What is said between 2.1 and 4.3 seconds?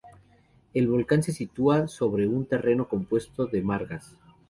un terreno compuesto de margas.